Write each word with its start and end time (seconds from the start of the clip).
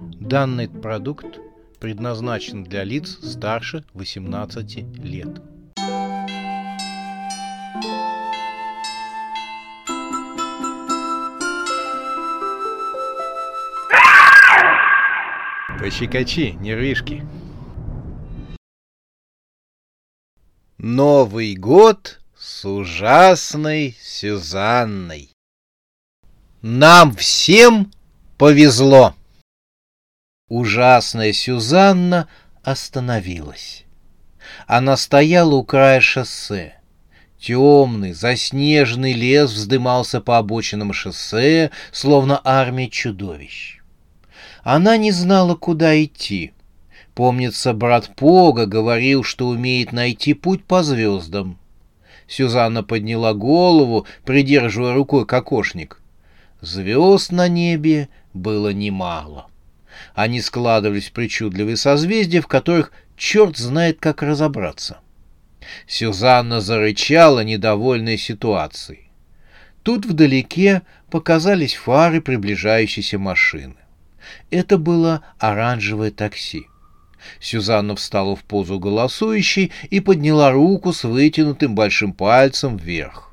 Данный 0.00 0.66
продукт 0.66 1.38
предназначен 1.78 2.64
для 2.64 2.84
лиц 2.84 3.18
старше 3.22 3.84
18 3.92 4.98
лет. 5.04 5.42
Пощекочи, 15.78 16.56
нервишки. 16.60 17.26
Новый 20.78 21.56
год 21.56 22.20
с 22.38 22.64
ужасной 22.64 23.94
Сюзанной. 24.00 25.30
Нам 26.62 27.14
всем 27.14 27.92
повезло. 28.38 29.14
Ужасная 30.50 31.32
Сюзанна 31.32 32.26
остановилась. 32.64 33.84
Она 34.66 34.96
стояла 34.96 35.54
у 35.54 35.62
края 35.62 36.00
шоссе. 36.00 36.74
Темный, 37.38 38.12
заснеженный 38.12 39.12
лес 39.12 39.52
вздымался 39.52 40.20
по 40.20 40.38
обочинам 40.38 40.92
шоссе, 40.92 41.70
словно 41.92 42.40
армия 42.42 42.90
чудовищ. 42.90 43.78
Она 44.64 44.96
не 44.96 45.12
знала, 45.12 45.54
куда 45.54 46.02
идти. 46.02 46.52
Помнится, 47.14 47.72
брат 47.72 48.10
Пога 48.16 48.66
говорил, 48.66 49.22
что 49.22 49.46
умеет 49.46 49.92
найти 49.92 50.34
путь 50.34 50.64
по 50.64 50.82
звездам. 50.82 51.60
Сюзанна 52.26 52.82
подняла 52.82 53.34
голову, 53.34 54.04
придерживая 54.24 54.94
рукой 54.94 55.26
кокошник. 55.26 56.02
Звезд 56.60 57.30
на 57.30 57.46
небе 57.46 58.08
было 58.34 58.72
немало. 58.72 59.49
Они 60.14 60.40
складывались 60.40 61.08
в 61.08 61.12
причудливые 61.12 61.76
созвездия, 61.76 62.40
в 62.40 62.46
которых 62.46 62.92
черт 63.16 63.56
знает, 63.56 63.98
как 64.00 64.22
разобраться. 64.22 64.98
Сюзанна 65.86 66.60
зарычала, 66.60 67.44
недовольная 67.44 68.16
ситуацией. 68.16 69.10
Тут 69.82 70.04
вдалеке 70.04 70.82
показались 71.10 71.74
фары 71.74 72.20
приближающейся 72.20 73.18
машины. 73.18 73.76
Это 74.50 74.78
было 74.78 75.22
оранжевое 75.38 76.10
такси. 76.10 76.66
Сюзанна 77.40 77.96
встала 77.96 78.36
в 78.36 78.44
позу 78.44 78.78
голосующей 78.78 79.72
и 79.90 80.00
подняла 80.00 80.52
руку 80.52 80.92
с 80.92 81.04
вытянутым 81.04 81.74
большим 81.74 82.12
пальцем 82.12 82.76
вверх. 82.76 83.29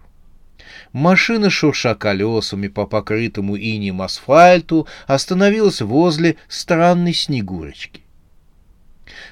Машина, 0.93 1.49
шурша 1.49 1.95
колесами 1.95 2.67
по 2.67 2.85
покрытому 2.85 3.57
инеем 3.57 4.01
асфальту, 4.01 4.87
остановилась 5.05 5.81
возле 5.81 6.37
странной 6.47 7.13
снегурочки. 7.13 8.01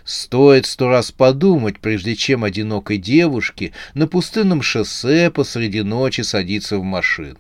Стоит 0.03 0.65
сто 0.65 0.89
раз 0.89 1.11
подумать, 1.11 1.79
прежде 1.79 2.15
чем 2.15 2.43
одинокой 2.43 2.97
девушке 2.97 3.73
на 3.93 4.07
пустынном 4.07 4.61
шоссе 4.61 5.31
посреди 5.31 5.81
ночи 5.81 6.21
садиться 6.21 6.77
в 6.77 6.83
машину. 6.83 7.37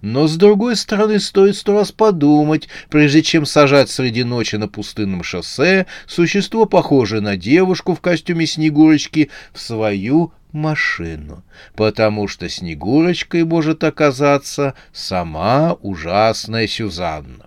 Но, 0.00 0.28
с 0.28 0.36
другой 0.36 0.76
стороны, 0.76 1.18
стоит 1.18 1.56
сто 1.56 1.74
раз 1.74 1.90
подумать, 1.90 2.68
прежде 2.90 3.22
чем 3.22 3.44
сажать 3.46 3.90
среди 3.90 4.22
ночи 4.22 4.56
на 4.56 4.68
пустынном 4.68 5.22
шоссе 5.22 5.86
существо, 6.06 6.66
похожее 6.66 7.20
на 7.20 7.36
девушку 7.36 7.94
в 7.94 8.00
костюме 8.00 8.46
Снегурочки, 8.46 9.30
в 9.52 9.60
свою 9.60 10.32
машину, 10.54 11.44
потому 11.74 12.28
что 12.28 12.48
Снегурочкой 12.48 13.44
может 13.44 13.84
оказаться 13.84 14.74
сама 14.92 15.74
ужасная 15.82 16.66
Сюзанна. 16.66 17.46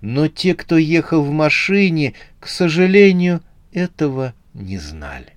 Но 0.00 0.28
те, 0.28 0.54
кто 0.54 0.76
ехал 0.76 1.22
в 1.22 1.30
машине, 1.30 2.14
к 2.40 2.48
сожалению, 2.48 3.40
этого 3.72 4.34
не 4.54 4.78
знали. 4.78 5.34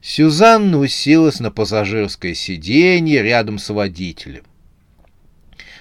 Сюзанна 0.00 0.78
уселась 0.78 1.40
на 1.40 1.50
пассажирское 1.50 2.34
сиденье 2.34 3.22
рядом 3.22 3.58
с 3.58 3.68
водителем. 3.70 4.44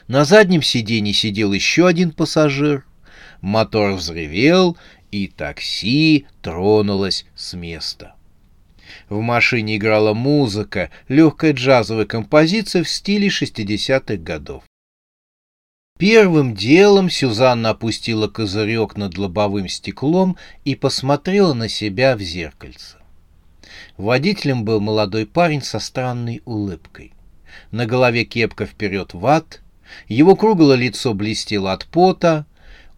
На 0.07 0.25
заднем 0.25 0.61
сиденье 0.61 1.13
сидел 1.13 1.53
еще 1.53 1.87
один 1.87 2.11
пассажир. 2.11 2.85
Мотор 3.41 3.93
взревел, 3.93 4.77
и 5.11 5.27
такси 5.27 6.25
тронулось 6.41 7.25
с 7.35 7.53
места. 7.53 8.14
В 9.09 9.21
машине 9.21 9.77
играла 9.77 10.13
музыка, 10.13 10.89
легкая 11.07 11.53
джазовая 11.53 12.05
композиция 12.05 12.83
в 12.83 12.89
стиле 12.89 13.27
60-х 13.27 14.17
годов. 14.17 14.63
Первым 15.97 16.55
делом 16.55 17.09
Сюзанна 17.09 17.69
опустила 17.69 18.27
козырек 18.27 18.97
над 18.97 19.17
лобовым 19.17 19.69
стеклом 19.69 20.37
и 20.65 20.75
посмотрела 20.75 21.53
на 21.53 21.69
себя 21.69 22.17
в 22.17 22.21
зеркальце. 22.21 22.97
Водителем 23.97 24.65
был 24.65 24.81
молодой 24.81 25.25
парень 25.25 25.61
со 25.61 25.79
странной 25.79 26.41
улыбкой. 26.43 27.13
На 27.71 27.85
голове 27.85 28.25
кепка 28.25 28.65
вперед 28.65 29.13
ват, 29.13 29.61
его 30.07 30.35
круглое 30.35 30.75
лицо 30.75 31.13
блестело 31.13 31.71
от 31.71 31.85
пота. 31.85 32.45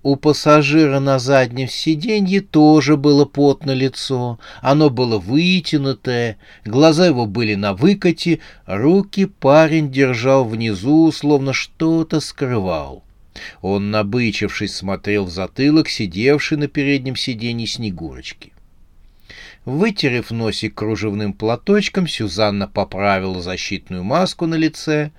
У 0.03 0.15
пассажира 0.15 0.99
на 0.99 1.19
заднем 1.19 1.67
сиденье 1.67 2.41
тоже 2.41 2.97
было 2.97 3.25
потно 3.25 3.71
лицо. 3.71 4.39
Оно 4.61 4.89
было 4.89 5.17
вытянутое, 5.17 6.37
глаза 6.65 7.07
его 7.07 7.25
были 7.25 7.55
на 7.55 7.73
выкате, 7.73 8.39
руки 8.65 9.25
парень 9.25 9.91
держал 9.91 10.45
внизу, 10.45 11.11
словно 11.11 11.51
что-то 11.51 12.19
скрывал. 12.19 13.03
Он, 13.61 13.91
набычившись, 13.91 14.75
смотрел 14.75 15.25
в 15.25 15.29
затылок 15.29 15.89
сидевшей 15.89 16.57
на 16.57 16.67
переднем 16.67 17.15
сиденье 17.15 17.67
Снегурочки. 17.67 18.53
Вытерев 19.67 20.31
носик 20.31 20.75
кружевным 20.75 21.33
платочком, 21.33 22.07
Сюзанна 22.07 22.69
поправила 22.69 23.41
защитную 23.41 24.01
маску 24.01 24.45
на 24.45 24.55
лице. 24.55 25.11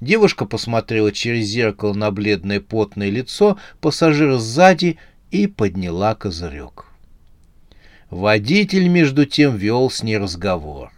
Девушка 0.00 0.44
посмотрела 0.44 1.10
через 1.10 1.46
зеркало 1.46 1.92
на 1.92 2.12
бледное 2.12 2.60
потное 2.60 3.10
лицо 3.10 3.58
пассажира 3.80 4.38
сзади 4.38 4.98
и 5.32 5.48
подняла 5.48 6.14
козырек. 6.14 6.86
Водитель, 8.08 8.86
между 8.86 9.26
тем, 9.26 9.56
вел 9.56 9.90
с 9.90 10.04
ней 10.04 10.18
разговор. 10.18 10.92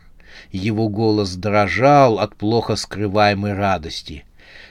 Его 0.53 0.91
голос 0.91 1.35
дрожал 1.35 2.19
от 2.19 2.37
плохо 2.37 2.77
скрываемой 2.77 3.55
радости. 3.55 4.27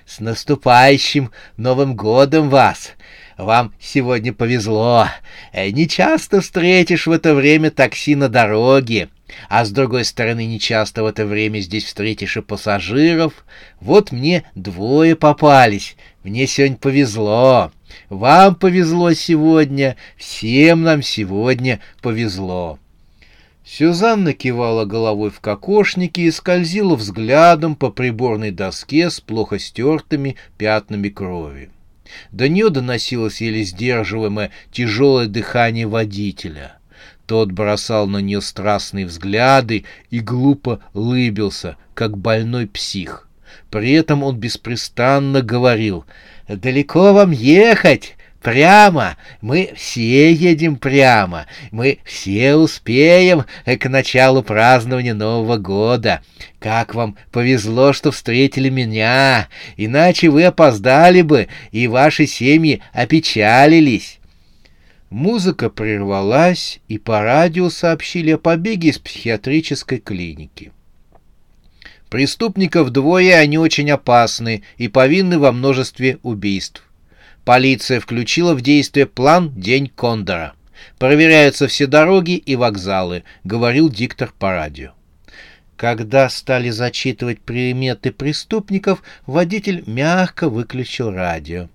«С 0.06 0.20
наступающим 0.20 1.32
Новым 1.58 1.96
годом 1.96 2.52
вас! 2.52 2.92
Вам 3.38 3.72
сегодня 3.80 4.34
повезло. 4.34 5.08
Э, 5.54 5.70
не 5.70 5.88
часто 5.88 6.42
встретишь 6.42 7.06
в 7.06 7.12
это 7.12 7.36
время 7.36 7.70
такси 7.70 8.16
на 8.16 8.30
дороге. 8.30 9.10
А 9.48 9.64
с 9.64 9.70
другой 9.70 10.06
стороны, 10.06 10.46
не 10.48 10.60
часто 10.60 11.04
в 11.04 11.06
это 11.06 11.26
время 11.26 11.60
здесь 11.60 11.84
встретишь 11.84 12.38
и 12.38 12.42
пассажиров. 12.42 13.46
Вот 13.80 14.12
мне 14.12 14.44
двое 14.56 15.16
попались. 15.16 15.96
Мне 16.24 16.48
сегодня 16.48 16.78
повезло. 16.78 17.72
Вам 18.10 18.56
повезло 18.56 19.14
сегодня. 19.14 19.98
Всем 20.18 20.82
нам 20.82 21.04
сегодня 21.04 21.80
повезло. 22.02 22.80
Сюзанна 23.64 24.34
кивала 24.34 24.86
головой 24.86 25.30
в 25.30 25.42
кокошнике 25.42 26.24
и 26.24 26.32
скользила 26.32 26.96
взглядом 26.96 27.76
по 27.76 27.92
приборной 27.92 28.52
доске 28.52 29.12
с 29.12 29.20
плохо 29.20 29.60
стертыми 29.60 30.38
пятнами 30.58 31.10
крови. 31.10 31.70
До 32.32 32.48
нее 32.48 32.70
доносилось 32.70 33.42
еле 33.42 33.64
сдерживаемое 33.64 34.52
тяжелое 34.72 35.28
дыхание 35.28 35.88
водителя. 35.88 36.78
Тот 37.26 37.52
бросал 37.52 38.08
на 38.08 38.20
нее 38.20 38.42
страстные 38.42 39.06
взгляды 39.06 39.86
и 40.10 40.20
глупо 40.20 40.80
лыбился, 40.94 41.76
как 41.94 42.18
больной 42.18 42.68
псих. 42.68 43.28
При 43.70 43.92
этом 43.92 44.24
он 44.24 44.38
беспрестанно 44.38 45.42
говорил 45.42 46.06
«Далеко 46.48 47.14
вам 47.14 47.32
ехать? 47.32 48.16
Прямо! 48.42 49.18
Мы 49.42 49.72
все 49.76 50.32
едем 50.32 50.76
прямо! 50.78 51.48
Мы 51.72 52.00
все 52.06 52.56
успеем 52.56 53.46
к 53.66 53.90
началу 53.90 54.44
празднования 54.44 55.14
Нового 55.14 55.58
года! 55.58 56.22
Как 56.60 56.94
вам 56.94 57.18
повезло, 57.32 57.94
что 57.94 58.12
встретили 58.12 58.70
меня! 58.70 59.50
Иначе 59.76 60.30
вы 60.30 60.44
опоздали 60.44 61.22
бы, 61.22 61.48
и 61.72 61.88
ваши 61.88 62.28
семьи 62.28 62.82
опечалились!» 62.94 64.20
Музыка 65.10 65.70
прервалась, 65.70 66.80
и 66.88 66.98
по 66.98 67.22
радио 67.22 67.70
сообщили 67.70 68.32
о 68.32 68.38
побеге 68.38 68.90
из 68.90 69.00
психиатрической 69.00 70.00
клиники. 70.00 70.72
Преступников 72.10 72.90
двое, 72.92 73.36
они 73.36 73.58
очень 73.58 73.90
опасны 73.90 74.64
и 74.78 74.88
повинны 74.88 75.40
во 75.40 75.52
множестве 75.52 76.20
убийств. 76.24 76.87
Полиция 77.48 78.02
включила 78.02 78.54
в 78.56 78.60
действие 78.60 79.06
план 79.06 79.54
«День 79.56 79.88
Кондора». 79.88 80.52
Проверяются 81.00 81.70
все 81.70 81.88
дороги 81.88 82.32
и 82.32 82.58
вокзалы, 82.58 83.24
говорил 83.46 83.88
диктор 83.88 84.34
по 84.38 84.52
радио. 84.52 84.92
Когда 85.78 86.28
стали 86.28 86.70
зачитывать 86.72 87.40
приметы 87.40 88.12
преступников, 88.12 89.02
водитель 89.26 89.82
мягко 89.88 90.50
выключил 90.50 91.10
радио. 91.10 91.70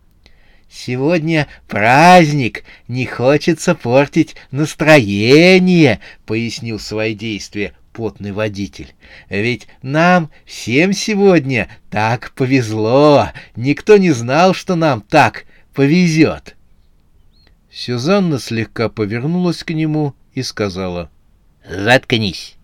«Сегодня 0.71 1.47
праздник, 1.69 2.65
не 2.87 3.07
хочется 3.07 3.75
портить 3.75 4.37
настроение»,— 4.51 6.01
пояснил 6.27 6.79
свои 6.79 7.15
действия 7.15 7.73
потный 7.95 8.33
водитель. 8.33 8.93
«Ведь 9.31 9.69
нам 9.81 10.31
всем 10.45 10.93
сегодня 10.93 11.69
так 11.91 12.33
повезло, 12.33 13.31
никто 13.57 13.97
не 13.97 14.11
знал, 14.11 14.53
что 14.53 14.75
нам 14.75 15.01
так 15.01 15.47
повезет». 15.73 16.57
Сюзанна 17.71 18.39
слегка 18.39 18.89
повернулась 18.89 19.65
к 19.65 19.71
нему 19.71 20.15
и 20.35 20.43
сказала 20.43 21.11
«Заткнись». 21.69 22.57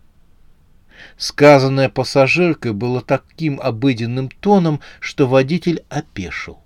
Сказанное 1.16 1.88
пассажиркой 1.88 2.72
было 2.72 3.00
таким 3.00 3.60
обыденным 3.60 4.28
тоном, 4.28 4.80
что 5.00 5.26
водитель 5.26 5.82
опешил. 5.88 6.58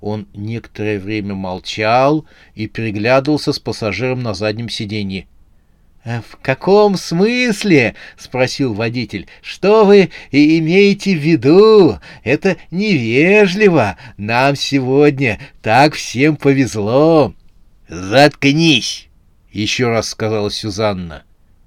Он 0.00 0.26
некоторое 0.34 0.98
время 0.98 1.34
молчал 1.34 2.26
и 2.54 2.66
переглядывался 2.66 3.52
с 3.52 3.58
пассажиром 3.58 4.22
на 4.22 4.34
заднем 4.34 4.68
сиденье. 4.68 5.26
«Э, 6.04 6.20
«В 6.20 6.36
каком 6.42 6.96
смысле?»— 6.96 7.94
спросил 8.18 8.74
водитель. 8.74 9.28
«Что 9.40 9.84
вы 9.84 10.10
имеете 10.32 11.14
в 11.14 11.20
виду? 11.20 11.98
Это 12.24 12.56
невежливо. 12.70 13.96
Нам 14.16 14.56
сегодня 14.56 15.38
так 15.62 15.94
всем 15.94 16.36
повезло». 16.36 17.34
«Заткнись!»— 17.88 19.08
еще 19.52 19.88
раз 19.88 20.08
сказала 20.08 20.50
Сюзанна. 20.50 21.22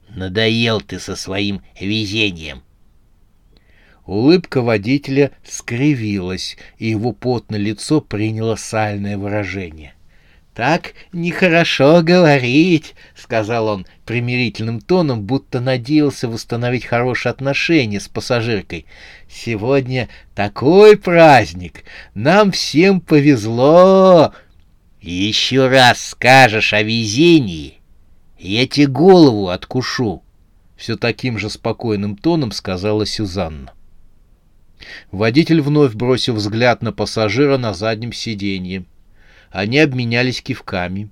«Надоел 0.10 0.82
ты 0.82 1.00
со 1.00 1.16
своим 1.16 1.62
везением. 1.80 2.64
Улыбка 4.06 4.62
водителя 4.62 5.32
скривилась, 5.44 6.58
и 6.78 6.90
его 6.90 7.12
потное 7.12 7.60
лицо 7.60 8.02
приняло 8.02 8.56
сальное 8.56 9.18
выражение. 9.18 9.94
«Так 10.56 10.94
нехорошо 11.12 12.02
говорить»,— 12.02 12.96
сказал 13.16 13.68
он 13.68 13.86
примирительным 14.06 14.80
тоном, 14.80 15.24
будто 15.24 15.60
надеялся 15.60 16.30
восстановить 16.30 16.86
хорошие 16.86 17.32
отношения 17.32 18.00
с 18.00 18.08
пассажиркой. 18.08 18.86
«Сегодня 19.30 20.08
такой 20.34 20.98
праздник! 20.98 21.84
Нам 22.14 22.54
всем 22.54 23.02
повезло!» 23.02 24.34
«Еще 25.02 25.68
раз 25.68 26.12
скажешь 26.12 26.72
о 26.72 26.82
везении, 26.82 27.80
я 28.40 28.66
тебе 28.66 28.88
голову 28.88 29.50
откушу!» 29.50 30.24
Все 30.78 30.96
таким 30.96 31.38
же 31.38 31.50
спокойным 31.50 32.16
тоном 32.16 32.52
сказала 32.52 33.06
Сюзанна. 33.06 33.74
Водитель 35.12 35.62
вновь 35.62 35.94
бросил 35.96 36.36
взгляд 36.36 36.82
на 36.82 36.94
пассажира 36.94 37.58
на 37.58 37.74
заднем 37.74 38.14
сиденье. 38.14 38.86
Они 39.56 39.80
обменялись 39.80 40.42
кивками. 40.42 41.08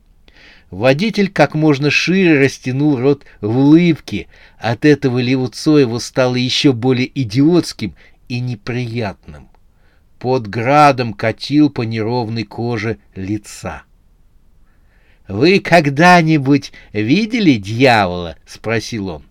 Водитель 0.70 1.30
как 1.30 1.56
можно 1.56 1.90
шире 1.90 2.38
растянул 2.42 2.98
рот 2.98 3.24
в 3.40 3.58
улыбке. 3.58 4.28
От 4.60 4.84
этого 4.84 5.20
лицо 5.20 5.80
его 5.80 5.98
стало 5.98 6.36
еще 6.36 6.74
более 6.74 7.10
идиотским 7.22 7.96
и 8.28 8.42
неприятным. 8.42 9.48
Под 10.20 10.50
градом 10.50 11.14
катил 11.14 11.70
по 11.70 11.84
неровной 11.84 12.44
коже 12.44 12.98
лица. 13.16 13.84
«Вы 15.30 15.62
когда-нибудь 15.62 16.74
видели 16.92 17.54
дьявола?»— 17.54 18.36
спросил 18.46 19.08
он. 19.08 19.24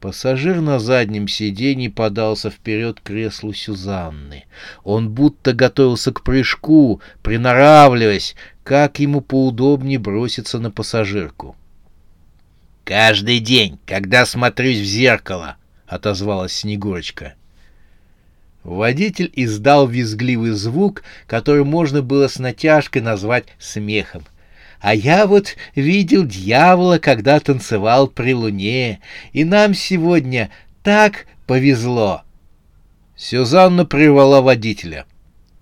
Пассажир 0.00 0.60
на 0.60 0.78
заднем 0.78 1.26
сиденье 1.26 1.90
подался 1.90 2.50
вперед 2.50 3.00
к 3.00 3.08
креслу 3.08 3.52
Сюзанны. 3.52 4.44
Он 4.84 5.10
будто 5.10 5.52
готовился 5.52 6.12
к 6.12 6.22
прыжку, 6.22 7.00
приноравливаясь, 7.22 8.36
как 8.62 9.00
ему 9.00 9.20
поудобнее 9.20 9.98
броситься 9.98 10.60
на 10.60 10.70
пассажирку. 10.70 11.56
«Каждый 12.84 13.40
день, 13.40 13.80
когда 13.86 14.24
смотрюсь 14.24 14.78
в 14.78 14.84
зеркало»,— 14.84 15.56
отозвалась 15.86 16.52
Снегурочка. 16.52 17.34
Водитель 18.62 19.32
издал 19.34 19.88
визгливый 19.88 20.52
звук, 20.52 21.02
который 21.26 21.64
можно 21.64 22.02
было 22.02 22.28
с 22.28 22.38
натяжкой 22.38 23.02
назвать 23.02 23.46
смехом— 23.58 24.24
а 24.80 24.94
я 24.94 25.26
вот 25.26 25.56
видел 25.74 26.24
дьявола, 26.24 26.98
когда 26.98 27.40
танцевал 27.40 28.06
при 28.08 28.32
луне, 28.32 29.00
и 29.32 29.44
нам 29.44 29.74
сегодня 29.74 30.50
так 30.82 31.26
повезло. 31.46 32.22
Сюзанна 33.16 33.84
прервала 33.84 34.40
водителя. 34.40 35.04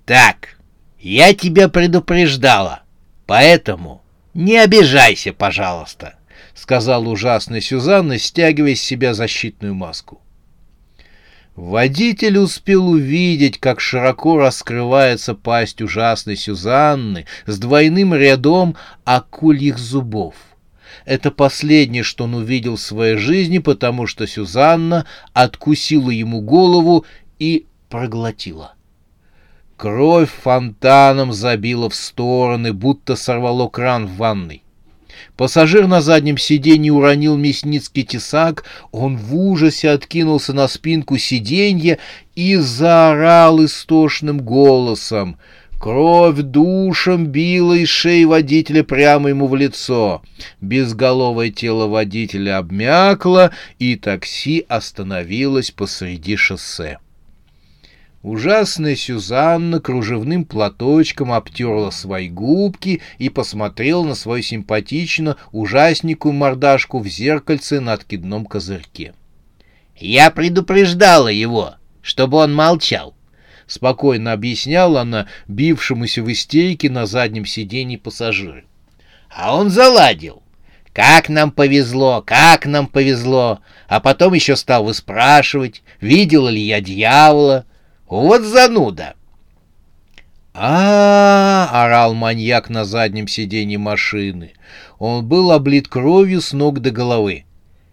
Так, 0.05 0.59
я 1.01 1.35
тебя 1.35 1.69
предупреждала, 1.69 2.83
поэтому 3.27 4.03
не 4.35 4.59
обижайся, 4.59 5.33
пожалуйста, 5.33 6.17
сказал 6.55 7.09
ужасный 7.09 7.63
Сюзанна, 7.63 8.19
стягивая 8.19 8.75
с 8.75 8.83
себя 8.83 9.15
защитную 9.15 9.75
маску. 9.75 10.21
Водитель 11.57 12.37
успел 12.37 12.87
увидеть, 12.91 13.59
как 13.59 13.81
широко 13.81 14.37
раскрывается 14.37 15.35
пасть 15.35 15.81
ужасной 15.81 16.37
Сюзанны 16.37 17.25
с 17.47 17.59
двойным 17.59 18.15
рядом 18.15 18.77
акульих 19.07 19.79
зубов. 19.79 20.35
Это 21.07 21.31
последнее, 21.31 22.03
что 22.03 22.25
он 22.25 22.35
увидел 22.35 22.77
в 22.77 22.81
своей 22.81 23.17
жизни, 23.17 23.57
потому 23.57 24.07
что 24.07 24.27
Сюзанна 24.27 25.07
откусила 25.33 26.11
ему 26.11 26.43
голову 26.43 27.07
и 27.39 27.67
проглотила. 27.89 28.75
Кровь 29.79 30.31
фонтаном 30.31 31.33
забила 31.33 31.89
в 31.89 31.95
стороны, 31.95 32.75
будто 32.75 33.17
сорвало 33.17 33.69
кран 33.69 34.07
в 34.07 34.17
ванной. 34.17 34.63
Пассажир 35.37 35.87
на 35.87 36.01
заднем 36.01 36.39
сиденье 36.39 36.93
уронил 36.93 37.37
мясницкий 37.37 38.05
тесак, 38.05 38.65
он 38.93 39.17
в 39.17 39.37
ужасе 39.37 39.91
откинулся 39.91 40.53
на 40.53 40.69
спинку 40.69 41.19
сиденья 41.19 41.99
и 42.35 42.57
заорал 42.57 43.65
истошным 43.65 44.41
голосом. 44.41 45.37
Кровь 45.79 46.39
душем 46.39 47.27
била 47.27 47.75
из 47.75 47.89
шеи 47.89 48.25
водителя 48.25 48.83
прямо 48.83 49.29
ему 49.29 49.47
в 49.47 49.55
лицо. 49.55 50.23
Безголовое 50.61 51.51
тело 51.51 51.87
водителя 51.87 52.59
обмякло, 52.59 53.51
и 53.79 53.97
такси 53.97 54.65
остановилось 54.69 55.71
посреди 55.71 56.37
шоссе. 56.37 56.99
Ужасная 58.27 58.97
Сюзанна 58.97 59.79
кружевным 59.79 60.47
платочком 60.47 61.31
обтерла 61.31 61.93
свои 61.93 62.29
губки 62.29 63.01
и 63.19 63.29
посмотрела 63.29 64.03
на 64.03 64.17
свою 64.17 64.43
симпатично 64.43 65.37
ужасненькую 65.53 66.35
мордашку 66.35 66.99
в 66.99 67.07
зеркальце 67.07 67.79
на 67.79 67.93
откидном 67.93 68.45
козырьке. 68.45 69.15
«Я 69.97 70.33
предупреждала 70.33 71.29
его, 71.29 71.77
чтобы 72.03 72.39
он 72.39 72.53
молчал»,— 72.53 73.15
спокойно 73.69 74.33
объясняла 74.33 75.03
она 75.03 75.29
бившемуся 75.47 76.21
в 76.25 76.33
истерике 76.33 76.91
на 76.91 77.07
заднем 77.07 77.47
сиденье 77.47 77.97
пассажира. 77.97 78.65
«А 79.31 79.57
он 79.57 79.71
заладил. 79.71 80.43
Как 80.93 81.29
нам 81.29 81.53
повезло, 81.53 82.25
как 82.27 82.67
нам 82.67 82.89
повезло!» 82.89 83.61
А 83.87 84.01
потом 84.01 84.35
еще 84.35 84.57
стал 84.57 84.83
выспрашивать, 84.83 85.85
видела 86.01 86.49
ли 86.49 86.61
я 86.61 86.81
дьявола, 86.81 87.67
вот 88.09 88.43
зануда!» 88.43 89.15
А, 90.55 91.69
-а, 91.69 91.69
а 91.71 91.85
орал 91.85 92.15
маньяк 92.15 92.71
на 92.71 92.85
заднем 92.85 93.29
сиденье 93.29 93.77
машины. 93.77 94.53
Он 94.99 95.27
был 95.27 95.53
облит 95.53 95.89
кровью 95.89 96.41
с 96.41 96.53
ног 96.53 96.81
до 96.81 96.91
головы. 96.91 97.45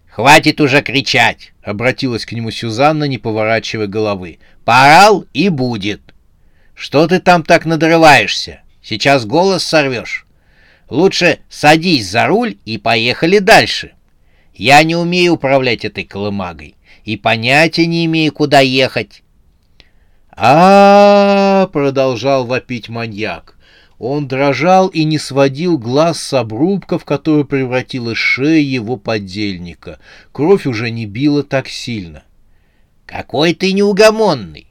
«Хватит 0.08 0.60
уже 0.60 0.80
кричать!»— 0.80 1.52
обратилась 1.62 2.24
к 2.24 2.32
нему 2.32 2.50
Сюзанна, 2.50 3.04
не 3.04 3.18
поворачивая 3.18 3.88
головы. 3.88 4.38
«Поорал 4.64 5.26
и 5.34 5.48
будет! 5.48 6.14
Что 6.74 7.06
ты 7.06 7.18
там 7.18 7.42
так 7.42 7.66
надрываешься? 7.66 8.62
Сейчас 8.80 9.26
голос 9.26 9.64
сорвешь. 9.64 10.26
Лучше 10.88 11.40
садись 11.48 12.08
за 12.08 12.26
руль 12.26 12.58
и 12.64 12.78
поехали 12.78 13.40
дальше. 13.40 13.92
Я 14.54 14.82
не 14.84 14.94
умею 14.94 15.34
управлять 15.34 15.84
этой 15.84 16.04
колымагой 16.04 16.76
и 17.04 17.16
понятия 17.16 17.86
не 17.86 18.04
имею, 18.06 18.32
куда 18.32 18.60
ехать 18.60 19.23
а, 20.36 21.68
продолжал 21.72 22.46
вопить 22.46 22.88
маньяк. 22.88 23.56
Он 23.98 24.26
дрожал 24.26 24.88
и 24.88 25.04
не 25.04 25.18
сводил 25.18 25.78
глаз 25.78 26.20
с 26.20 26.32
обрубка, 26.34 26.98
в 26.98 27.04
которую 27.04 27.44
превратилась 27.44 28.18
шея 28.18 28.60
его 28.60 28.96
подельника. 28.96 29.98
Кровь 30.32 30.66
уже 30.66 30.90
не 30.90 31.06
била 31.06 31.42
так 31.42 31.68
сильно. 31.68 32.24
«Какой 33.06 33.54
ты 33.54 33.72
неугомонный! 33.72 34.66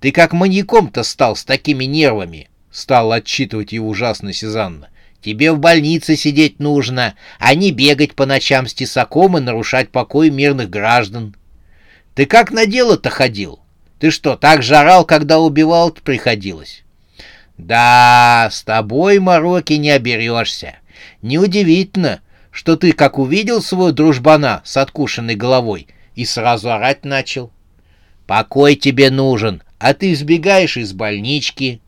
Ты 0.00 0.10
как 0.10 0.32
маньяком-то 0.32 1.02
стал 1.02 1.36
с 1.36 1.44
такими 1.44 1.84
нервами!»— 1.84 2.48
стал 2.70 3.12
отчитывать 3.12 3.72
его 3.72 3.88
ужасно 3.88 4.32
Сезанна. 4.32 4.88
«Тебе 5.22 5.52
в 5.52 5.58
больнице 5.58 6.16
сидеть 6.16 6.58
нужно, 6.58 7.14
а 7.38 7.54
не 7.54 7.70
бегать 7.70 8.14
по 8.14 8.26
ночам 8.26 8.66
с 8.66 8.74
тесаком 8.74 9.38
и 9.38 9.40
нарушать 9.40 9.90
покой 9.90 10.30
мирных 10.30 10.68
граждан. 10.68 11.36
Ты 12.14 12.26
как 12.26 12.50
на 12.50 12.66
дело-то 12.66 13.10
ходил? 13.10 13.63
Ты 14.04 14.10
что, 14.10 14.36
так 14.36 14.62
жарал, 14.62 15.06
когда 15.06 15.38
убивал 15.38 15.90
приходилось? 15.90 16.84
Да, 17.56 18.50
с 18.52 18.62
тобой, 18.62 19.18
Мороки, 19.18 19.72
не 19.72 19.88
оберешься. 19.88 20.76
Неудивительно, 21.22 22.20
что 22.50 22.76
ты 22.76 22.92
как 22.92 23.18
увидел 23.18 23.62
своего 23.62 23.92
дружбана 23.92 24.60
с 24.62 24.76
откушенной 24.76 25.36
головой 25.36 25.86
и 26.16 26.26
сразу 26.26 26.70
орать 26.70 27.06
начал. 27.06 27.50
Покой 28.26 28.74
тебе 28.74 29.10
нужен, 29.10 29.62
а 29.78 29.94
ты 29.94 30.14
сбегаешь 30.14 30.76
из 30.76 30.92
больнички. 30.92 31.80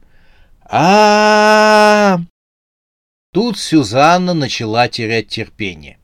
а, 0.64 2.14
-а, 2.14 2.18
-а, 2.18 2.24
Тут 3.34 3.58
Сюзанна 3.58 4.32
начала 4.32 4.88
терять 4.88 5.28
терпение. 5.28 5.98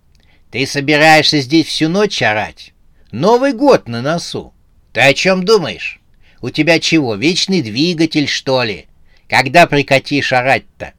«Ты 0.50 0.66
собираешься 0.66 1.40
здесь 1.40 1.68
всю 1.68 1.88
ночь 1.88 2.20
орать? 2.20 2.74
Новый 3.12 3.54
год 3.54 3.88
на 3.88 4.02
носу. 4.02 4.52
Ты 4.92 5.00
о 5.00 5.14
чем 5.14 5.46
думаешь? 5.46 6.01
У 6.42 6.50
тебя 6.50 6.80
чего, 6.80 7.14
вечный 7.14 7.62
двигатель, 7.62 8.26
что 8.26 8.64
ли? 8.64 8.86
Когда 9.28 9.66
прекратишь 9.66 10.32
орать-то? 10.32 10.92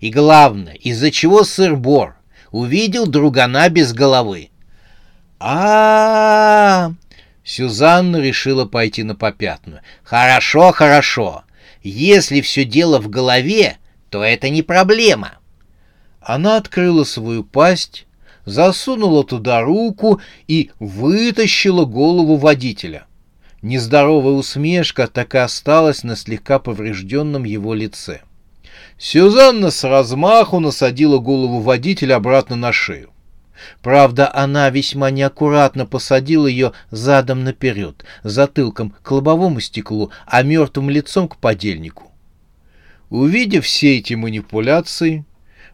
И 0.00 0.10
главное, 0.10 0.74
из-за 0.74 1.12
чего 1.12 1.44
сыр-бор? 1.44 2.16
Увидел 2.50 3.06
другана 3.06 3.68
без 3.68 3.92
головы. 3.92 4.50
-а, 5.38 6.88
-а 6.88 6.94
Сюзанна 7.44 8.18
решила 8.18 8.64
пойти 8.64 9.02
на 9.02 9.14
попятную. 9.14 9.80
«Хорошо, 10.02 10.72
хорошо. 10.72 11.44
Если 11.82 12.40
все 12.40 12.64
дело 12.64 13.00
в 13.00 13.08
голове, 13.08 13.78
то 14.10 14.22
это 14.22 14.50
не 14.50 14.62
проблема». 14.62 15.38
Она 16.20 16.56
открыла 16.56 17.04
свою 17.04 17.44
пасть, 17.44 18.06
засунула 18.44 19.24
туда 19.24 19.62
руку 19.62 20.20
и 20.48 20.70
вытащила 20.78 21.86
голову 21.86 22.36
водителя. 22.36 23.06
Нездоровая 23.62 24.32
усмешка 24.32 25.06
так 25.06 25.34
и 25.34 25.38
осталась 25.38 26.02
на 26.02 26.16
слегка 26.16 26.58
поврежденном 26.58 27.44
его 27.44 27.74
лице. 27.74 28.22
Сюзанна 28.98 29.70
с 29.70 29.84
размаху 29.84 30.60
насадила 30.60 31.18
голову 31.18 31.60
водителя 31.60 32.16
обратно 32.16 32.56
на 32.56 32.72
шею. 32.72 33.10
Правда, 33.82 34.30
она 34.32 34.70
весьма 34.70 35.10
неаккуратно 35.10 35.84
посадила 35.84 36.46
ее 36.46 36.72
задом 36.90 37.44
наперед, 37.44 38.04
затылком 38.22 38.94
к 39.02 39.10
лобовому 39.10 39.60
стеклу, 39.60 40.10
а 40.26 40.42
мертвым 40.42 40.88
лицом 40.88 41.28
к 41.28 41.36
подельнику. 41.36 42.10
Увидев 43.10 43.66
все 43.66 43.98
эти 43.98 44.14
манипуляции, 44.14 45.26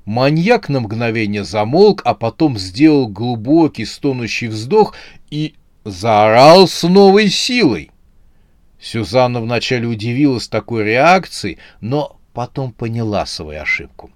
маньяк 0.04 0.68
на 0.68 0.80
мгновение 0.80 1.44
замолк, 1.44 2.02
а 2.04 2.14
потом 2.14 2.58
сделал 2.58 3.06
глубокий 3.06 3.84
стонущий 3.84 4.48
вздох 4.48 4.94
и 5.30 5.54
заорал 5.86 6.66
с 6.66 6.82
новой 6.82 7.30
силой. 7.30 7.90
Сюзанна 8.80 9.40
вначале 9.40 9.86
удивилась 9.86 10.48
такой 10.48 10.84
реакцией, 10.84 11.58
но 11.80 12.18
потом 12.34 12.72
поняла 12.72 13.24
свою 13.24 13.62
ошибку. 13.62 14.10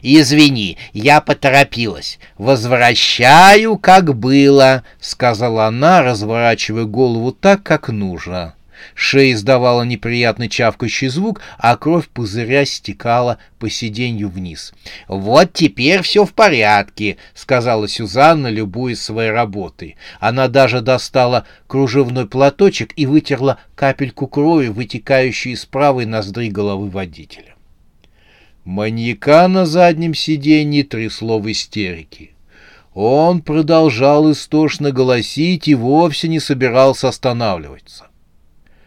«Извини, 0.00 0.78
я 0.94 1.20
поторопилась. 1.20 2.18
Возвращаю, 2.38 3.76
как 3.76 4.16
было»,— 4.16 4.84
сказала 5.00 5.66
она, 5.66 6.02
разворачивая 6.02 6.84
голову 6.84 7.30
так, 7.32 7.62
как 7.62 7.88
нужно. 7.90 8.54
Шея 8.94 9.32
издавала 9.32 9.82
неприятный 9.82 10.48
чавкающий 10.48 11.08
звук, 11.08 11.40
а 11.58 11.76
кровь 11.76 12.08
пузыря 12.08 12.64
стекала 12.64 13.38
по 13.58 13.70
сиденью 13.70 14.28
вниз. 14.28 14.72
«Вот 15.08 15.52
теперь 15.52 16.02
все 16.02 16.24
в 16.24 16.32
порядке»,— 16.32 17.16
сказала 17.34 17.88
Сюзанна, 17.88 18.48
любуясь 18.48 19.00
своей 19.00 19.30
работой. 19.30 19.96
Она 20.20 20.48
даже 20.48 20.80
достала 20.80 21.46
кружевной 21.66 22.26
платочек 22.26 22.92
и 22.96 23.06
вытерла 23.06 23.58
капельку 23.74 24.26
крови, 24.26 24.68
вытекающую 24.68 25.54
из 25.54 25.64
правой 25.64 26.06
ноздри 26.06 26.48
головы 26.48 26.88
водителя. 26.88 27.54
Маньяка 28.64 29.48
на 29.48 29.66
заднем 29.66 30.14
сиденье 30.14 30.84
трясло 30.84 31.40
в 31.40 31.50
истерике. 31.50 32.30
Он 32.94 33.40
продолжал 33.40 34.30
истошно 34.30 34.92
голосить 34.92 35.66
и 35.66 35.74
вовсе 35.74 36.28
не 36.28 36.38
собирался 36.38 37.08
останавливаться. 37.08 38.06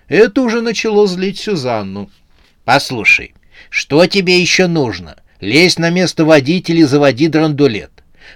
Это 0.07 0.41
уже 0.41 0.61
начало 0.61 1.07
злить 1.07 1.39
Сюзанну. 1.39 2.09
«Послушай, 2.63 3.33
что 3.69 4.05
тебе 4.05 4.39
еще 4.39 4.67
нужно? 4.67 5.17
Лезь 5.39 5.77
на 5.77 5.89
место 5.89 6.25
водителя 6.25 6.81
и 6.81 6.83
заводи 6.83 7.27
драндулет. 7.27 7.91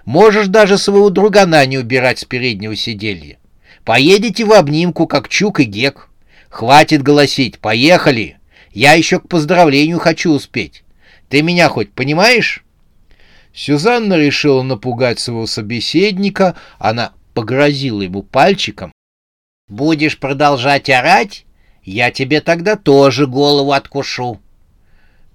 Можешь 0.05 0.47
даже 0.47 0.77
своего 0.77 1.09
другана 1.09 1.65
не 1.65 1.77
убирать 1.77 2.19
с 2.19 2.25
переднего 2.25 2.75
сиденья. 2.75 3.37
Поедете 3.83 4.45
в 4.45 4.53
обнимку, 4.53 5.07
как 5.07 5.29
Чук 5.29 5.59
и 5.61 5.63
Гек. 5.63 6.09
Хватит 6.49 7.01
голосить, 7.01 7.59
поехали. 7.59 8.37
Я 8.71 8.93
еще 8.93 9.19
к 9.19 9.27
поздравлению 9.27 9.99
хочу 9.99 10.31
успеть. 10.31 10.83
Ты 11.29 11.41
меня 11.41 11.69
хоть 11.69 11.91
понимаешь?» 11.91 12.63
Сюзанна 13.53 14.15
решила 14.15 14.61
напугать 14.61 15.19
своего 15.19 15.47
собеседника, 15.47 16.55
она 16.77 17.13
погрозила 17.33 18.01
ему 18.01 18.23
пальчиком. 18.23 18.91
«Будешь 19.67 20.17
продолжать 20.17 20.89
орать? 20.89 21.45
Я 21.91 22.11
тебе 22.11 22.39
тогда 22.39 22.75
тоже 22.75 23.25
голову 23.25 23.71
откушу. 23.71 24.39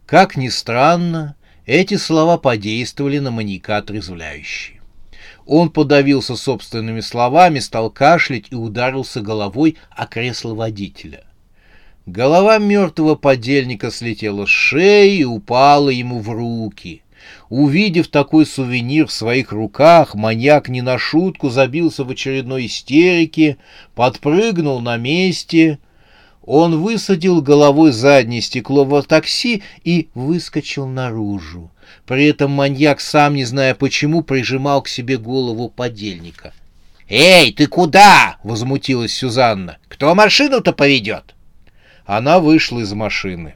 Как 0.06 0.36
ни 0.36 0.48
странно, 0.50 1.34
эти 1.66 1.96
слова 1.96 2.38
подействовали 2.38 3.18
на 3.18 3.32
маньяка 3.32 3.78
отрезвляюще. 3.78 4.80
Он 5.46 5.68
подавился 5.68 6.36
собственными 6.36 7.00
словами, 7.00 7.58
стал 7.58 7.90
кашлять 7.90 8.44
и 8.50 8.54
ударился 8.54 9.20
головой 9.20 9.78
о 9.90 10.06
кресло 10.06 10.54
водителя. 10.54 11.24
Голова 12.06 12.58
мертвого 12.58 13.16
подельника 13.16 13.90
слетела 13.90 14.46
с 14.46 14.48
шеи 14.48 15.16
и 15.16 15.24
упала 15.24 15.88
ему 15.88 16.20
в 16.20 16.30
руки. 16.30 17.02
Увидев 17.48 18.06
такой 18.06 18.46
сувенир 18.46 19.08
в 19.08 19.12
своих 19.12 19.50
руках, 19.50 20.14
маньяк 20.14 20.68
не 20.68 20.82
на 20.82 20.98
шутку 20.98 21.50
забился 21.50 22.04
в 22.04 22.10
очередной 22.10 22.66
истерике, 22.66 23.56
подпрыгнул 23.96 24.80
на 24.80 24.96
месте— 24.98 25.80
он 26.46 26.82
высадил 26.82 27.40
головой 27.40 27.92
заднее 27.92 28.42
стекло 28.42 28.84
в 28.84 29.02
такси 29.04 29.62
и 29.82 30.08
выскочил 30.14 30.86
наружу. 30.86 31.70
При 32.06 32.26
этом 32.26 32.50
маньяк, 32.50 33.00
сам 33.00 33.34
не 33.34 33.44
зная 33.44 33.74
почему, 33.74 34.22
прижимал 34.22 34.82
к 34.82 34.88
себе 34.88 35.16
голову 35.16 35.70
подельника. 35.70 36.52
«Эй, 37.08 37.52
ты 37.52 37.66
куда?»— 37.66 38.36
возмутилась 38.44 39.14
Сюзанна. 39.14 39.78
«Кто 39.88 40.14
машину-то 40.14 40.72
поведет?» 40.72 41.34
Она 42.06 42.40
вышла 42.40 42.80
из 42.80 42.92
машины. 42.92 43.54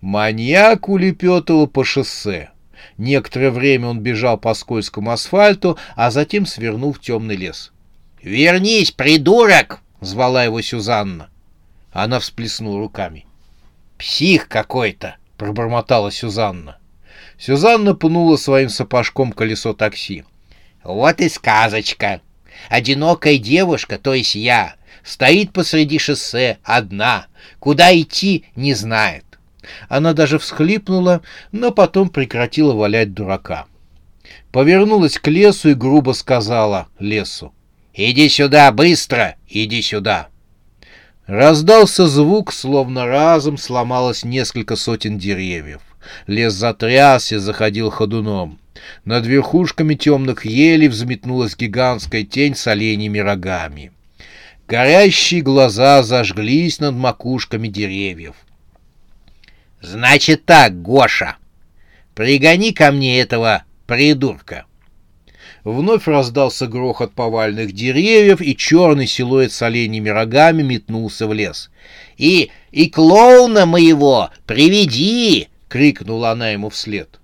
Маньяк 0.00 0.88
улепетывал 0.88 1.66
по 1.66 1.84
шоссе. 1.84 2.50
Некоторое 2.96 3.50
время 3.50 3.88
он 3.88 4.00
бежал 4.00 4.38
по 4.38 4.54
скользкому 4.54 5.10
асфальту, 5.10 5.78
а 5.96 6.10
затем 6.10 6.46
свернул 6.46 6.92
в 6.92 7.00
темный 7.00 7.36
лес. 7.36 7.72
«Вернись, 8.22 8.92
придурок!»— 8.92 9.80
звала 10.00 10.44
его 10.44 10.60
Сюзанна. 10.60 11.28
Она 11.94 12.18
всплеснула 12.18 12.80
руками. 12.80 13.24
«Псих 13.98 14.48
какой-то!»— 14.48 15.16
пробормотала 15.38 16.10
Сюзанна. 16.10 16.78
Сюзанна 17.38 17.94
пнула 17.94 18.36
своим 18.36 18.68
сапожком 18.68 19.30
колесо 19.30 19.74
такси. 19.74 20.24
«Вот 20.82 21.20
и 21.20 21.28
сказочка! 21.28 22.20
Одинокая 22.68 23.38
девушка, 23.38 23.96
то 23.96 24.12
есть 24.12 24.34
я, 24.34 24.74
стоит 25.04 25.52
посреди 25.52 26.00
шоссе, 26.00 26.58
одна, 26.64 27.26
куда 27.60 27.96
идти 27.96 28.46
не 28.56 28.74
знает». 28.74 29.24
Она 29.88 30.14
даже 30.14 30.40
всхлипнула, 30.40 31.22
но 31.52 31.70
потом 31.70 32.08
прекратила 32.08 32.74
валять 32.74 33.14
дурака. 33.14 33.66
Повернулась 34.50 35.18
к 35.18 35.28
лесу 35.28 35.70
и 35.70 35.74
грубо 35.74 36.10
сказала 36.10 36.88
лесу. 36.98 37.54
«Иди 37.92 38.28
сюда, 38.28 38.72
быстро, 38.72 39.36
иди 39.46 39.80
сюда!» 39.80 40.28
Раздался 41.26 42.06
звук, 42.06 42.52
словно 42.52 43.06
разом 43.06 43.56
сломалось 43.56 44.24
несколько 44.24 44.76
сотен 44.76 45.18
деревьев. 45.18 45.80
Лес 46.26 46.52
затрясся, 46.52 47.40
заходил 47.40 47.90
ходуном. 47.90 48.58
Над 49.06 49.24
верхушками 49.24 49.94
темных 49.94 50.44
елей 50.44 50.88
взметнулась 50.88 51.56
гигантская 51.56 52.24
тень 52.24 52.54
с 52.54 52.66
оленями 52.66 53.18
рогами. 53.18 53.92
Горящие 54.68 55.40
глаза 55.40 56.02
зажглись 56.02 56.78
над 56.80 56.94
макушками 56.94 57.68
деревьев. 57.68 58.34
«Значит 59.80 60.44
так, 60.44 60.82
Гоша, 60.82 61.36
пригони 62.14 62.72
ко 62.72 62.90
мне 62.92 63.20
этого 63.20 63.64
придурка!» 63.86 64.66
Вновь 65.64 66.06
раздался 66.06 66.66
грохот 66.66 67.14
повальных 67.14 67.72
деревьев, 67.72 68.42
и 68.42 68.54
черный 68.54 69.06
силуэт 69.06 69.50
с 69.50 69.62
оленями 69.62 70.10
рогами 70.10 70.62
метнулся 70.62 71.26
в 71.26 71.32
лес. 71.32 71.70
«И... 72.18 72.50
и 72.70 72.90
клоуна 72.90 73.64
моего 73.64 74.28
приведи!»— 74.46 75.48
крикнула 75.68 76.32
она 76.32 76.50
ему 76.50 76.68
вслед. 76.68 77.18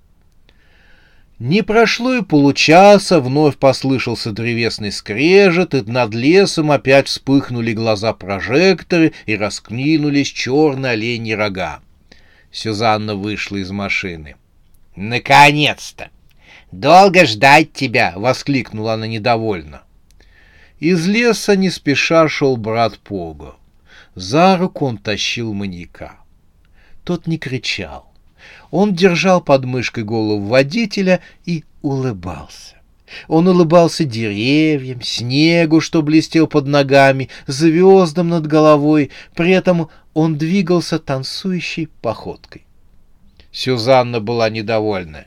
Не 1.39 1.63
прошло 1.63 2.15
и 2.15 2.23
получаса, 2.23 3.21
вновь 3.21 3.57
послышался 3.57 4.33
древесный 4.33 4.93
скрежет, 4.93 5.75
и 5.75 5.83
над 5.83 6.15
лесом 6.15 6.71
опять 6.71 7.09
вспыхнули 7.09 7.73
глаза 7.73 8.15
прожекторы 8.15 9.13
и 9.27 9.37
раскнинулись 9.37 10.29
черные 10.29 10.93
оленьи 10.93 11.33
рога. 11.33 11.81
Сюзанна 12.51 13.15
вышла 13.15 13.57
из 13.57 13.71
машины. 13.71 14.37
«Наконец-то! 14.97 16.11
Долго 16.73 17.27
ждать 17.27 17.73
тебя!»— 17.73 18.13
воскликнула 18.17 18.95
она 18.95 19.07
недовольно. 19.07 19.83
Из 20.79 21.07
леса 21.07 21.57
не 21.57 21.69
спеша 21.69 22.29
шел 22.29 22.57
брат 22.57 22.99
Пого. 22.99 23.57
За 24.15 24.57
руку 24.57 24.87
он 24.87 24.99
тащил 24.99 25.53
маньяка. 25.53 26.15
Тот 27.05 27.27
не 27.27 27.39
кричал. 27.39 28.11
Он 28.71 28.95
держал 28.95 29.41
под 29.41 29.65
мышкой 29.65 30.05
голову 30.05 30.47
водителя 30.47 31.21
и 31.45 31.65
улыбался. 31.83 32.77
Он 33.27 33.49
улыбался 33.49 34.05
деревьям, 34.05 35.03
снегу, 35.03 35.81
что 35.81 36.03
блестел 36.03 36.47
под 36.47 36.67
ногами, 36.67 37.29
звездам 37.47 38.29
над 38.29 38.47
головой, 38.47 39.11
при 39.35 39.51
этом 39.51 39.89
он 40.15 40.39
двигался 40.39 40.99
танцующей 40.99 41.89
походкой. 42.01 42.65
Сюзанна 43.51 44.21
была 44.21 44.49
недовольна. 44.49 45.27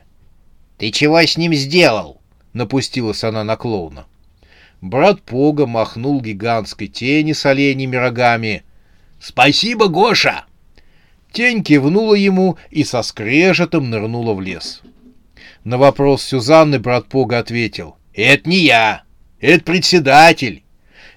«Ты 0.78 0.90
чего 0.90 1.20
с 1.20 1.36
ним 1.36 1.54
сделал?»— 1.54 2.20
напустилась 2.52 3.24
она 3.24 3.44
на 3.44 3.56
клоуна. 3.56 4.06
Брат 4.80 5.22
Пога 5.22 5.66
махнул 5.66 6.20
гигантской 6.20 6.88
тени 6.88 7.32
с 7.32 7.46
оленями 7.46 7.96
рогами. 7.96 8.64
«Спасибо, 9.20 9.88
Гоша!» 9.88 10.44
Тень 11.32 11.62
кивнула 11.64 12.14
ему 12.14 12.58
и 12.70 12.84
со 12.84 13.02
скрежетом 13.02 13.90
нырнула 13.90 14.34
в 14.34 14.40
лес. 14.40 14.82
На 15.64 15.78
вопрос 15.78 16.22
Сюзанны 16.22 16.78
брат 16.78 17.06
Пога 17.06 17.38
ответил. 17.38 17.96
«Это 18.12 18.48
не 18.48 18.58
я, 18.58 19.02
это 19.40 19.64
председатель. 19.64 20.62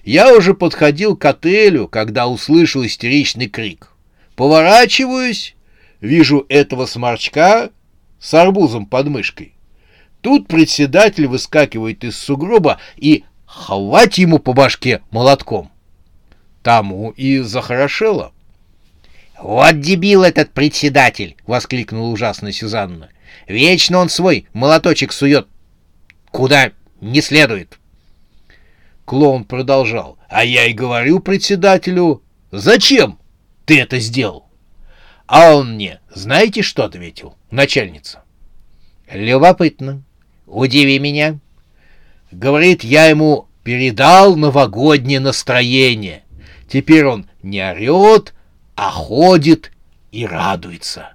Я 0.04 0.34
уже 0.34 0.54
подходил 0.54 1.16
к 1.16 1.24
отелю, 1.24 1.86
когда 1.86 2.26
услышал 2.26 2.84
истеричный 2.84 3.48
крик. 3.48 3.92
Поворачиваюсь, 4.36 5.54
вижу 6.00 6.46
этого 6.48 6.86
сморчка 6.86 7.70
с 8.20 8.34
арбузом 8.34 8.86
под 8.86 9.08
мышкой. 9.08 9.54
Тут 10.20 10.48
председатель 10.48 11.26
выскакивает 11.26 12.04
из 12.04 12.16
сугроба 12.18 12.78
и 12.96 13.24
хвать 13.46 14.18
ему 14.18 14.38
по 14.38 14.52
башке 14.52 15.02
молотком. 15.10 15.70
Тому 16.62 17.10
и 17.10 17.38
захорошело. 17.38 18.32
«Вот 19.40 19.80
дебил 19.80 20.24
этот 20.24 20.50
председатель!»— 20.50 21.36
воскликнула 21.46 22.08
ужасная 22.08 22.52
Сюзанна. 22.52 23.08
«Вечно 23.46 23.98
он 23.98 24.08
свой 24.08 24.46
молоточек 24.52 25.12
сует 25.12 25.46
куда 26.30 26.72
не 27.00 27.20
следует!» 27.20 27.78
Клоун 29.04 29.44
продолжал. 29.44 30.18
«А 30.28 30.44
я 30.44 30.66
и 30.66 30.72
говорю 30.72 31.20
председателю, 31.20 32.22
зачем 32.50 33.18
ты 33.64 33.80
это 33.80 33.98
сделал?» 33.98 34.47
А 35.28 35.54
он 35.54 35.74
мне, 35.74 36.00
знаете, 36.12 36.62
что 36.62 36.84
ответил, 36.84 37.36
начальница? 37.50 38.24
«Любопытно. 39.12 40.02
Удиви 40.46 40.98
меня». 40.98 41.38
Говорит, 42.30 42.82
я 42.82 43.06
ему 43.06 43.46
передал 43.62 44.36
новогоднее 44.36 45.20
настроение. 45.20 46.24
Теперь 46.66 47.06
он 47.06 47.26
не 47.42 47.62
орет, 47.62 48.34
а 48.74 48.90
ходит 48.90 49.72
и 50.12 50.26
радуется. 50.26 51.12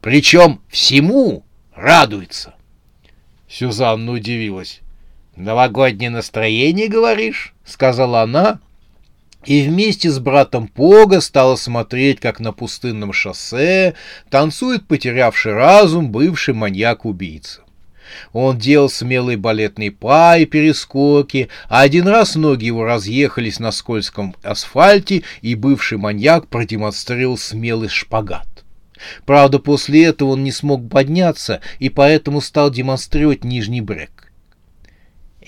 Причем 0.00 0.60
всему 0.68 1.44
радуется. 1.74 2.54
Сюзанна 3.48 4.12
удивилась. 4.12 4.80
«Новогоднее 5.34 6.10
настроение, 6.10 6.88
говоришь?»— 6.88 7.54
сказала 7.64 8.22
она, 8.22 8.60
и 9.46 9.62
вместе 9.62 10.10
с 10.10 10.18
братом 10.18 10.68
Пога 10.68 11.20
стала 11.20 11.56
смотреть, 11.56 12.20
как 12.20 12.40
на 12.40 12.52
пустынном 12.52 13.12
шоссе 13.12 13.94
танцует 14.28 14.86
потерявший 14.86 15.54
разум 15.54 16.10
бывший 16.10 16.54
маньяк-убийца. 16.54 17.62
Он 18.32 18.58
делал 18.58 18.88
смелые 18.88 19.36
балетные 19.36 19.90
па 19.90 20.36
и 20.36 20.46
перескоки, 20.46 21.48
а 21.68 21.80
один 21.80 22.06
раз 22.06 22.36
ноги 22.36 22.66
его 22.66 22.84
разъехались 22.84 23.58
на 23.58 23.72
скользком 23.72 24.36
асфальте, 24.42 25.22
и 25.42 25.54
бывший 25.54 25.98
маньяк 25.98 26.46
продемонстрировал 26.48 27.36
смелый 27.36 27.88
шпагат. 27.88 28.46
Правда, 29.26 29.58
после 29.58 30.04
этого 30.04 30.30
он 30.30 30.44
не 30.44 30.52
смог 30.52 30.88
подняться, 30.88 31.60
и 31.78 31.88
поэтому 31.88 32.40
стал 32.40 32.70
демонстрировать 32.70 33.44
нижний 33.44 33.80
брек. 33.80 34.15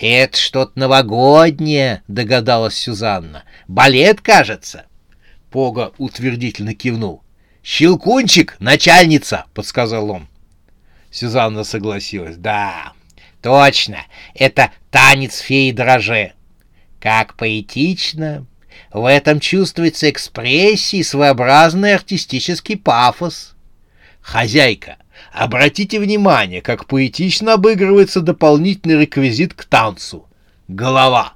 «Это 0.00 0.38
что-то 0.38 0.78
новогоднее»,— 0.78 2.02
догадалась 2.08 2.76
Сюзанна. 2.76 3.42
«Балет, 3.66 4.20
кажется». 4.20 4.86
Пога 5.50 5.92
утвердительно 5.98 6.74
кивнул. 6.74 7.24
«Щелкунчик, 7.64 8.56
начальница!»— 8.60 9.46
подсказал 9.54 10.10
он. 10.10 10.28
Сюзанна 11.10 11.64
согласилась. 11.64 12.36
«Да, 12.36 12.92
точно, 13.42 13.98
это 14.34 14.70
танец 14.92 15.38
феи 15.38 15.72
дроже. 15.72 16.32
Как 17.00 17.36
поэтично! 17.36 18.46
В 18.92 19.04
этом 19.04 19.40
чувствуется 19.40 20.08
экспрессия 20.08 21.00
и 21.00 21.04
своеобразный 21.04 21.94
артистический 21.94 22.76
пафос. 22.76 23.56
Хозяйка, 24.20 24.96
обратите 25.38 26.00
внимание, 26.00 26.60
как 26.60 26.86
поэтично 26.86 27.54
обыгрывается 27.54 28.20
дополнительный 28.20 29.00
реквизит 29.02 29.54
к 29.54 29.64
танцу. 29.64 30.26
Голова. 30.66 31.34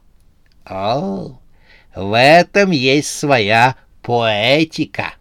О, 0.64 1.38
в 1.94 2.18
этом 2.18 2.72
есть 2.72 3.16
своя 3.16 3.76
поэтика. 4.02 5.14